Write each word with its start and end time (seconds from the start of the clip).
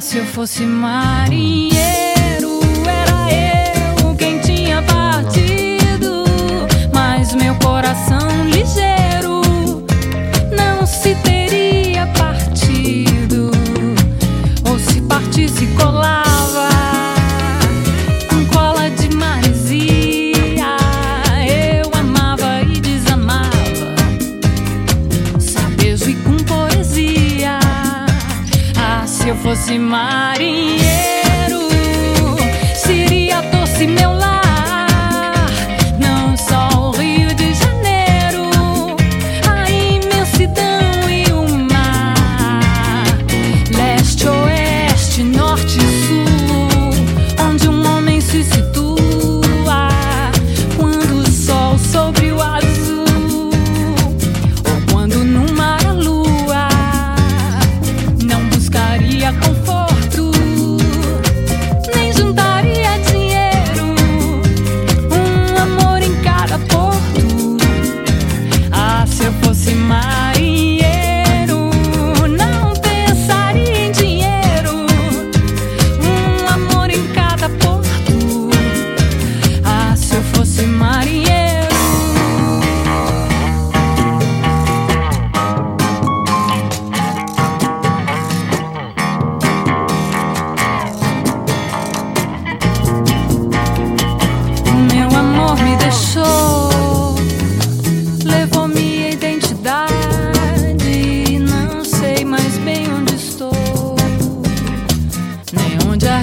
se 0.00 0.18
eu 0.18 0.26
fosse 0.26 0.64
marinheiro. 0.64 2.11
desse 29.62 29.78
marinheiro. 29.78 31.11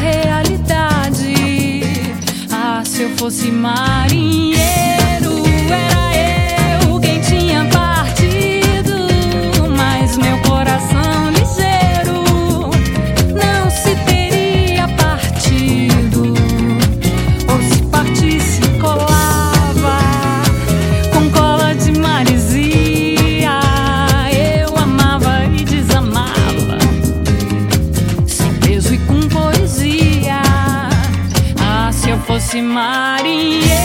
realidade. 0.00 1.82
Ah, 2.50 2.82
se 2.84 3.02
eu 3.02 3.10
fosse 3.16 3.50
marinheiro. 3.50 4.85
María. 32.62 33.75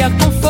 queria 0.00 0.10
conforto. 0.16 0.49